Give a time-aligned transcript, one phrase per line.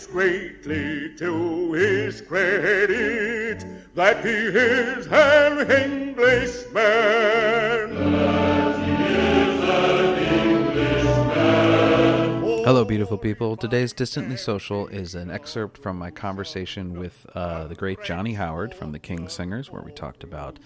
[0.00, 6.80] it's greatly to his credit that he is an Englishman.
[12.64, 13.58] Hello, beautiful people.
[13.58, 18.74] Today's Distantly Social is an excerpt from my conversation with uh, the great Johnny Howard
[18.74, 20.58] from the King's Singers, where we talked about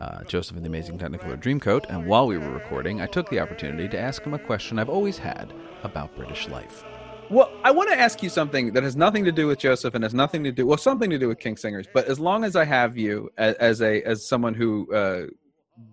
[0.00, 1.84] uh, Joseph and the Amazing Technicolor Dreamcoat.
[1.88, 4.88] And while we were recording, I took the opportunity to ask him a question I've
[4.88, 5.52] always had
[5.84, 6.84] about British life.
[7.32, 10.04] Well, I want to ask you something that has nothing to do with Joseph and
[10.04, 11.86] has nothing to do well, something to do with King's Singers.
[11.92, 15.22] But as long as I have you as, as a as someone who uh,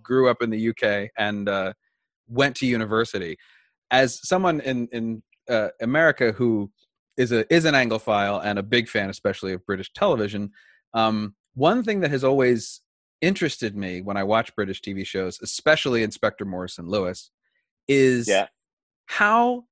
[0.04, 1.72] grew up in the UK and uh,
[2.28, 3.38] went to university,
[3.90, 6.70] as someone in in uh, America who
[7.16, 10.52] is a is an Anglophile and a big fan, especially of British television,
[10.94, 12.82] um, one thing that has always
[13.22, 17.32] interested me when I watch British TV shows, especially Inspector Morse and Lewis,
[17.88, 18.48] is Yeah.
[19.06, 19.64] how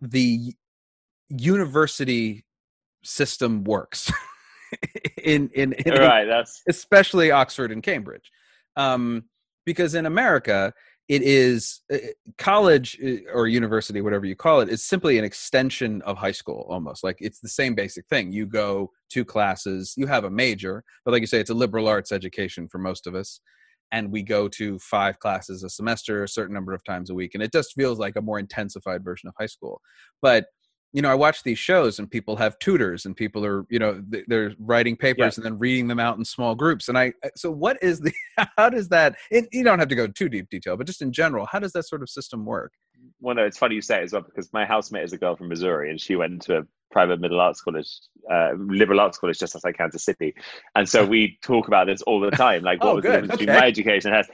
[0.00, 0.54] the
[1.30, 2.44] university
[3.02, 4.12] system works
[5.22, 6.26] in in, in right.
[6.26, 8.30] That's especially Oxford and Cambridge.
[8.76, 9.24] Um,
[9.66, 10.72] because in America,
[11.10, 11.98] it is uh,
[12.38, 16.66] college uh, or university, whatever you call it, is simply an extension of high school
[16.70, 17.02] almost.
[17.02, 18.32] Like it's the same basic thing.
[18.32, 21.88] You go to classes, you have a major, but like you say, it's a liberal
[21.88, 23.40] arts education for most of us.
[23.90, 27.32] And we go to five classes a semester, a certain number of times a week.
[27.34, 29.80] And it just feels like a more intensified version of high school.
[30.22, 30.46] But
[30.92, 34.02] you know, I watch these shows and people have tutors and people are, you know,
[34.26, 36.88] they're writing papers and then reading them out in small groups.
[36.88, 38.12] And I, so what is the,
[38.56, 41.12] how does that, it, you don't have to go too deep detail, but just in
[41.12, 42.72] general, how does that sort of system work?
[43.22, 45.34] well, no, it's funny you say it as well because my housemate is a girl
[45.36, 47.88] from Missouri and she went into a private middle arts college,
[48.30, 50.34] uh, liberal arts college just outside Kansas City.
[50.74, 52.62] And so we talk about this all the time.
[52.62, 53.12] Like, what Oh, was good.
[53.12, 54.28] the difference between my education has?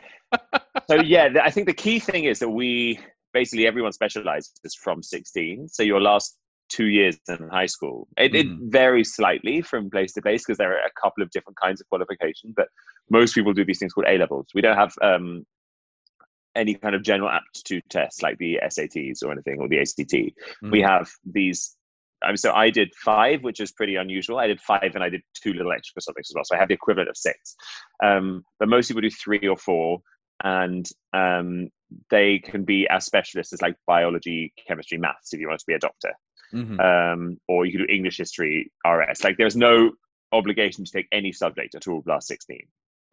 [0.88, 2.98] so, yeah, I think the key thing is that we
[3.32, 5.68] basically everyone specializes from 16.
[5.68, 6.36] So, your last
[6.68, 8.70] two years in high school, it, it Mhm.
[8.70, 11.88] varies slightly from place to place because there are a couple of different kinds of
[11.88, 12.68] qualification, but
[13.10, 14.46] most people do these things called A levels.
[14.54, 15.46] We don't have um,
[16.54, 20.34] any kind of general aptitude tests like the SATs or anything or the ACT.
[20.70, 20.88] We Mhm.
[20.88, 21.76] have these.
[22.22, 24.38] Um, so I did five, which is pretty unusual.
[24.38, 26.44] I did five and I did two little extra subjects as well.
[26.44, 27.54] So I have the equivalent of six.
[28.02, 30.00] Um, but most people do three or four,
[30.42, 31.68] and um,
[32.10, 35.74] they can be as specialists as like biology, chemistry, maths if you want to be
[35.74, 36.12] a doctor,
[36.52, 36.80] Mhm.
[36.80, 39.24] um, or you can do English history, RS.
[39.24, 39.92] Like there's no
[40.32, 42.60] obligation to take any subject at all past 16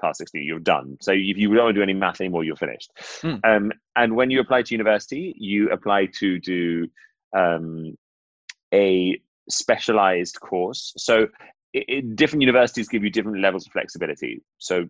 [0.02, 0.98] past 16 you're done.
[1.02, 2.92] So if you don't want to do any math anymore you're finished.
[3.22, 3.40] Mm.
[3.46, 6.88] um, and when you apply to university you apply to do
[7.36, 7.96] um,
[8.74, 9.20] a
[9.50, 10.94] specialized course.
[10.98, 11.28] So
[11.76, 14.44] i i different universities give you different levels of flexibility.
[14.58, 14.88] So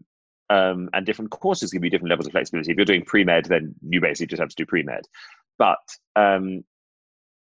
[0.50, 2.72] um, and different courses give you different levels of flexibility.
[2.72, 5.04] If you're doing pre-med then you basically just have to do pre-med.
[5.58, 6.64] But um,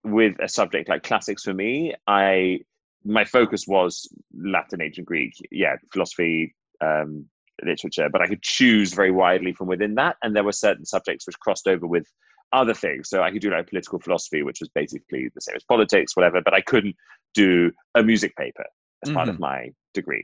[0.04, 2.60] with a subject like classics for me i
[3.04, 7.26] my focus was latin ancient greek yeah philosophy um,
[7.64, 10.18] literature but i could choose very widely from within that.
[10.22, 12.06] And there were certain subjects which crossed over with
[12.54, 13.10] other things.
[13.10, 16.42] So i could do like political philosophy which was basically the same as politics whatever
[16.42, 16.96] but i couldn't
[17.34, 18.66] do a music paper
[19.06, 20.24] as part of my degree.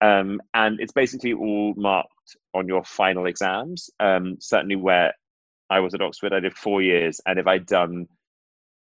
[0.00, 3.90] Um, and it's basically all marked on your final exams.
[4.00, 5.14] Um, certainly where
[5.70, 7.20] i was at oxford i did four years.
[7.26, 8.06] And if i'd done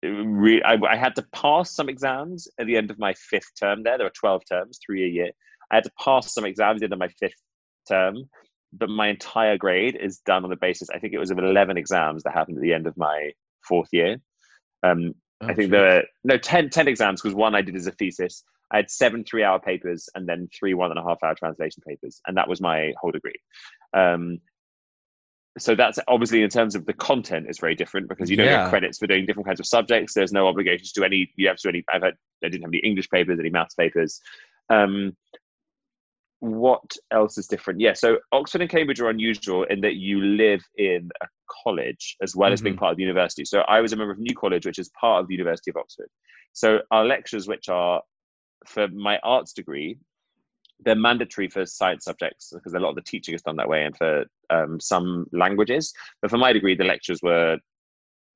[0.02, 3.82] re- I, I had to pass some exams at the end of my fifth term
[3.82, 3.98] there.
[3.98, 5.30] There were 12 terms, three a year.
[5.70, 7.40] I had to pass some exams at the end of my fifth
[7.88, 8.24] term,
[8.72, 11.76] but my entire grade is done on the basis, I think it was of 11
[11.76, 13.32] exams that happened at the end of my
[13.66, 14.18] fourth year.
[14.82, 15.70] Um, Oh, I think geez.
[15.70, 18.44] there were, no, 10, 10 exams because one I did as a thesis.
[18.70, 21.82] I had seven three hour papers and then three one and a half hour translation
[21.86, 22.20] papers.
[22.26, 23.38] And that was my whole degree.
[23.92, 24.38] Um,
[25.58, 28.64] so that's obviously in terms of the content is very different because you don't Yeah.
[28.64, 30.14] get credits for doing different kinds of subjects.
[30.14, 31.30] There's no obligation to do any.
[31.36, 31.84] You have to do any.
[31.92, 32.14] I've had.
[32.42, 34.20] I didn't have any English papers, any maths papers.
[34.70, 35.16] Um,
[36.40, 37.80] what else is different?
[37.80, 41.26] Yeah, so Oxford and Cambridge are unusual in that you live in a
[41.62, 43.44] college as well as being part of the university.
[43.44, 45.76] So I was a member of New College, which is part of the University of
[45.76, 46.08] Oxford.
[46.52, 48.02] So our lectures, which are
[48.66, 49.98] for my arts degree,
[50.84, 53.84] they're mandatory for science subjects because a lot of the teaching is done that way,
[53.84, 55.92] and for um, some languages.
[56.20, 57.58] But for my degree, the lectures were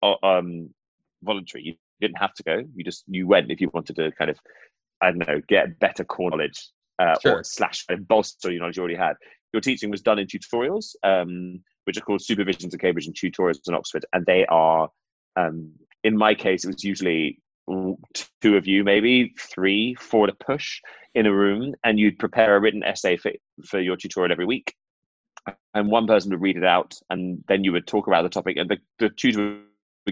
[0.02, 0.70] uh, um,
[1.22, 1.64] voluntary.
[1.64, 2.62] You didn't have to go.
[2.74, 4.38] You just you went if you wanted to kind of
[5.00, 7.38] I don't know get better core knowledge uh, Sure.
[7.38, 9.16] or slash bolster your knowledge you already had.
[9.52, 13.60] Your teaching was done in tutorials, um, which are called supervisions in Cambridge and tutorials
[13.66, 14.88] in Oxford, and they are
[15.36, 15.72] um,
[16.04, 17.40] in my case it was usually
[18.42, 20.80] two of you maybe three four to push
[21.14, 23.32] in a room and you'd prepare a written essay for,
[23.64, 24.74] for your tutorial every week
[25.74, 28.56] and one person would read it out and then you would talk about the topic
[28.56, 29.60] and the, the tutor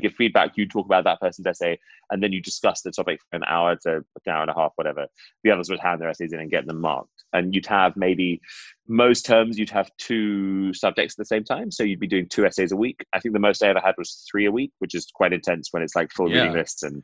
[0.01, 1.79] give feedback, you talk about that person's essay,
[2.11, 4.73] and then you discuss the topic for an hour to an hour and a half,
[4.77, 5.07] whatever.
[5.43, 7.11] The others would hand their essays in and get them marked.
[7.33, 8.41] And you'd have maybe
[8.87, 11.71] most terms you'd have two subjects at the same time.
[11.71, 13.05] So you'd be doing two essays a week.
[13.13, 15.69] I think the most I ever had was three a week, which is quite intense
[15.71, 16.43] when it's like full Yeah.
[16.43, 17.03] reading lists and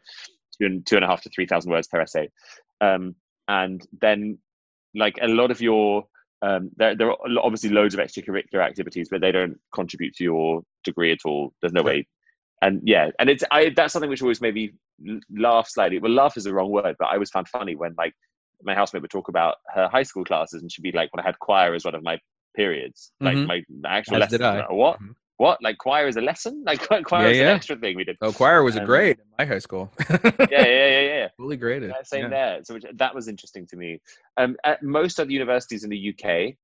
[0.60, 2.30] two and, a half to three thousand words per essay.
[2.80, 3.14] Um,
[3.48, 4.38] and then
[4.94, 6.06] like a lot of your
[6.42, 10.62] um, there, there are obviously loads of extracurricular activities, but they don't contribute to your
[10.84, 11.52] degree at all.
[11.60, 12.06] There's no way.
[12.62, 14.72] And yeah, and it's I that's something which always made me
[15.30, 15.98] laugh slightly.
[15.98, 18.14] Well, laugh is the wrong word, but I always found funny when like
[18.62, 21.26] my housemate would talk about her high school classes, and she'd be like, "When I
[21.26, 22.18] had choir as one of my
[22.54, 23.46] periods, like Mhm.
[23.46, 24.58] my actual As lessons." did I.
[24.60, 25.00] Like, what?
[25.00, 25.14] Mhm.
[25.40, 25.62] What?
[25.62, 26.64] Like choir is a lesson?
[26.66, 27.48] Like choir Yeah, is yeah.
[27.48, 28.18] an extra thing we did.
[28.20, 29.90] Oh, choir was a Um, great in my high school.
[30.10, 31.28] Yeah, yeah, yeah, yeah.
[31.38, 31.88] Fully graded.
[31.88, 32.28] Yeah, same yeah.
[32.28, 32.60] there.
[32.64, 34.02] So which, that was interesting to me.
[34.36, 36.56] Um, at most other universities in the UK,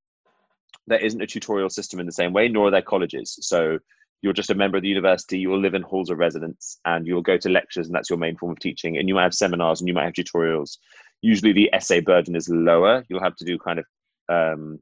[0.88, 3.38] there isn't a tutorial system in the same way, nor are there colleges.
[3.40, 3.78] So
[4.20, 5.38] you're just a member of the university.
[5.38, 8.10] You will live in halls of residence, and you will go to lectures, and that's
[8.10, 8.98] your main form of teaching.
[8.98, 10.76] And you might have seminars, and you might have tutorials.
[11.22, 13.04] Usually, the essay burden is lower.
[13.08, 13.86] You'll have to do kind of
[14.28, 14.80] um,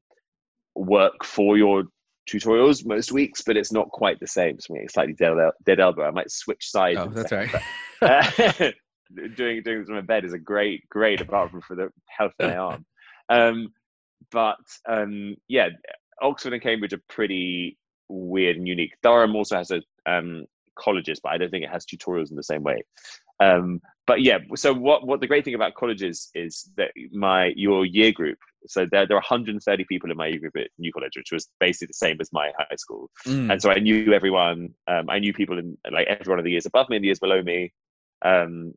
[0.75, 1.85] work for your
[2.29, 4.59] tutorials most weeks, but it's not quite the same.
[4.61, 6.05] So it's slightly dead, dead elbow.
[6.05, 6.99] I might switch sides.
[7.01, 7.51] Oh, that's right.
[8.03, 8.71] uh,
[9.37, 12.49] doing doing this my bed is a great great apart from for the health of
[12.49, 12.87] my arm
[13.29, 13.69] um
[14.33, 14.57] but
[14.89, 15.69] um yeah
[16.23, 17.79] oxford and cambridge are pretty
[18.09, 20.45] weird and unique durham also has a um
[20.79, 22.83] colleges but i don't think it has tutorials in the same way
[23.41, 27.85] um but yeah so what what the great thing about colleges is that my your
[27.85, 31.13] year group so there, there are 130 people in my year group at new college
[31.17, 33.51] which was basically the same as my high school Mm.
[33.53, 34.75] and so I knew everyone.
[34.87, 37.09] Um, I knew people in like every one of the years above me and the
[37.09, 37.73] years below me.
[38.23, 38.75] Um,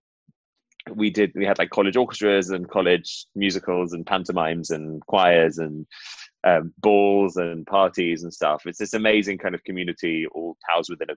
[0.95, 1.33] we did.
[1.35, 5.85] We had like college orchestras and college musicals and pantomimes and choirs and
[6.45, 8.63] um, balls and parties and stuff.
[8.65, 11.15] It's this amazing kind of community, all housed within a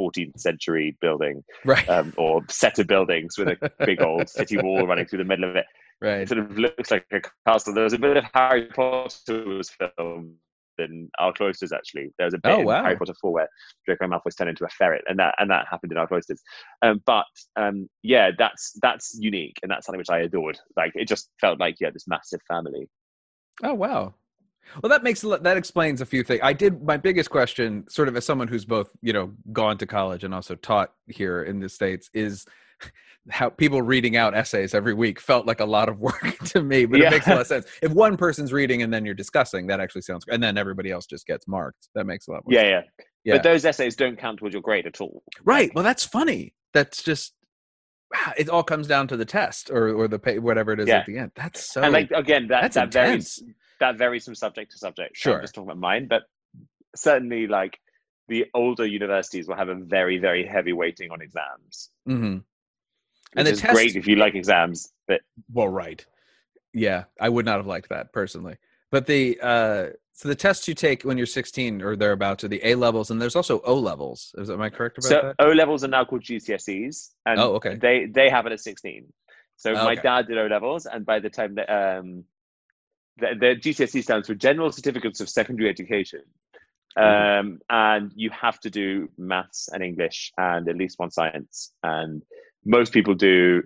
[0.00, 1.88] 14th century building right.
[1.88, 5.48] um, or set of buildings with a big old city wall running through the middle
[5.48, 5.66] of it
[6.00, 6.22] right.
[6.22, 7.74] it sort of looks like a castle.
[7.74, 10.36] There was a bit of Harry Potter was filmed
[10.78, 11.72] in our cloisters.
[11.72, 12.84] Actually, there was a bit Oh, in.
[12.84, 13.48] Harry Potter four where
[13.86, 16.42] Draco Malfoy's turned into a ferret, and that and that happened in our cloisters.
[16.82, 17.26] Um, but
[17.56, 20.58] um, yeah, that's that's unique, and that's something which I adored.
[20.76, 22.88] Like it just felt like you yeah, this massive family.
[23.62, 24.14] Oh wow.
[24.82, 26.40] Well, that makes a lot- that explains a few things.
[26.42, 29.86] I did my biggest question, sort of as someone who's both you know gone to
[29.86, 32.46] college and also taught here in the states, is
[33.30, 36.86] how people reading out essays every week felt like a lot of work to me.
[36.86, 37.08] But Yeah.
[37.08, 37.66] it makes a lot of sense.
[37.82, 41.06] If one person's reading and then you're discussing, that actually sounds, and then everybody else
[41.06, 41.88] just gets marked.
[41.94, 42.54] That makes a lot more.
[42.54, 42.86] Yeah, sense.
[42.98, 43.34] yeah, Yeah.
[43.34, 45.22] But those essays don't count towards your grade at all.
[45.44, 45.70] Right.
[45.74, 46.54] Well, that's funny.
[46.72, 47.34] That's just
[48.14, 50.88] ah, it all comes down to the test or or the pay, whatever it is
[50.88, 50.98] Yeah.
[51.00, 51.32] at the end.
[51.36, 51.82] That's so.
[51.82, 53.54] and like again, that that's that varies intense.
[53.80, 55.16] That varies from subject to subject.
[55.16, 55.36] Sure.
[55.36, 56.22] I'm just talking about mine, but
[56.94, 57.78] certainly like
[58.28, 61.90] the older universities will have a very very heavy weighting on exams.
[62.06, 62.38] hmm
[63.36, 65.20] And the is test- great if you like exams, but
[65.52, 66.04] Well, right.
[66.72, 68.56] Yeah, I would not have liked that personally.
[68.90, 72.60] But the uh so the tests you take when you're 16 or thereabouts are the
[72.62, 74.34] A levels, and there's also O levels.
[74.36, 75.36] Is am I correct about so that?
[75.38, 77.76] O levels are now called GCSEs, and Oh, okay.
[77.76, 79.12] they they have it at sixteen.
[79.56, 80.02] So Oh, my okay.
[80.02, 82.24] dad did O levels, and by the time that um,
[83.20, 86.22] the, the GCSE stands for General Certificates of Secondary Education,
[86.98, 87.48] Mm-hmm.
[87.48, 92.24] um, and you have to do maths and English and at least one science, and
[92.64, 93.62] most people do.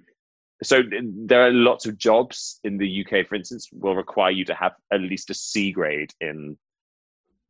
[0.63, 4.55] So there are lots of jobs in the UK, for instance, will require you to
[4.55, 6.59] have at least a C grade in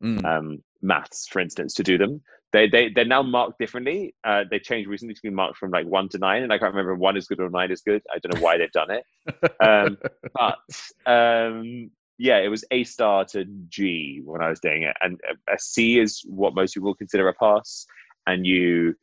[0.03, 0.25] Mm.
[0.25, 2.21] um, maths, for instance, to do them.
[2.55, 4.15] They they they're now marked differently.
[4.23, 6.71] Uh, they changed recently to be marked from like one to nine, and I can't
[6.73, 8.01] remember if one is good or nine is good.
[8.09, 9.03] I don't know why they've done it,
[9.61, 9.97] um,
[10.33, 15.19] but um, yeah, it was A star to G when I was doing it, and
[15.29, 17.85] a, a C is what most people consider a pass,
[18.25, 18.95] and you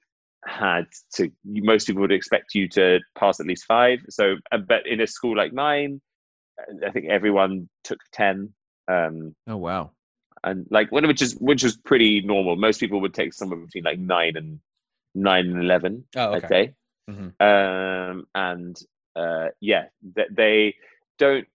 [0.46, 1.30] had to.
[1.44, 3.98] You, most people would expect you to pass at least five.
[4.08, 6.00] So, uh, but in a school like mine,
[6.86, 8.54] I think everyone took ten.
[8.88, 9.90] Um, oh wow.
[10.44, 12.56] And like when- which is which is pretty normal.
[12.56, 14.60] Most people would take somewhere between like nine and
[15.14, 16.04] nine and eleven.
[16.16, 16.48] Oh, I'd okay.
[16.48, 16.74] say.
[17.10, 17.32] Mhm.
[17.40, 18.80] Um, and
[19.16, 20.74] uh, yeah, th- they
[21.18, 21.46] don't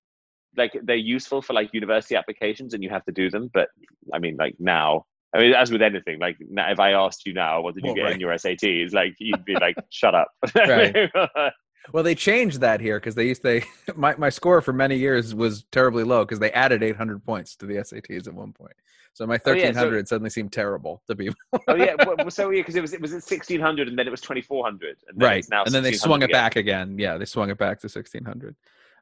[0.55, 3.49] like they're useful for like university applications, and you have to do them.
[3.53, 3.69] But
[4.13, 7.33] I mean, like now, I mean, as with anything, like now, if I asked you
[7.33, 8.13] now, what did you Well, get right.
[8.13, 8.93] in your SATs?
[8.93, 10.29] Like you'd be like, shut up.
[10.55, 11.09] Right.
[11.93, 13.63] Well, they changed that here because they used they
[13.95, 17.65] my my score for many years was terribly low because they added 800 points to
[17.65, 18.73] the SATs at one point.
[19.13, 21.29] So my Oh, yeah, 1300 so- suddenly seemed terrible to be
[21.67, 24.07] oh yeah, well, so yeah, because it was it was at sixteen hundred, and then
[24.07, 26.21] it was twenty four hundred, and then right it's now and then they 1600 swung
[26.21, 26.99] it back again.
[26.99, 28.55] Yeah they swung it back to 1600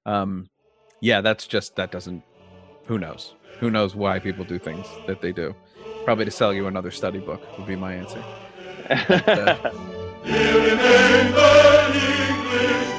[0.05, 0.47] um
[1.01, 2.23] yeah that's just that doesn't
[2.85, 3.33] who knows?
[3.59, 5.55] Who knows why people do things that they do?
[6.03, 8.23] Probably to sell you another study book would be my answer.
[8.89, 9.71] Uh,
[10.25, 12.94] Here remains an English